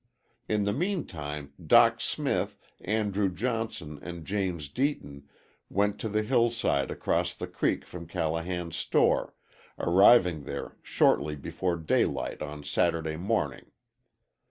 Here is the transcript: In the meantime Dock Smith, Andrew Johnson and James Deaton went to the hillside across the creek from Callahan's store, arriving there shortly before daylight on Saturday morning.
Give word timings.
In 0.49 0.63
the 0.63 0.73
meantime 0.73 1.53
Dock 1.63 2.01
Smith, 2.01 2.57
Andrew 2.83 3.29
Johnson 3.29 3.99
and 4.01 4.25
James 4.25 4.67
Deaton 4.67 5.27
went 5.69 5.99
to 5.99 6.09
the 6.09 6.23
hillside 6.23 6.89
across 6.89 7.35
the 7.35 7.45
creek 7.45 7.85
from 7.85 8.07
Callahan's 8.07 8.75
store, 8.77 9.35
arriving 9.77 10.45
there 10.45 10.75
shortly 10.81 11.35
before 11.35 11.77
daylight 11.77 12.41
on 12.41 12.63
Saturday 12.63 13.15
morning. 13.15 13.67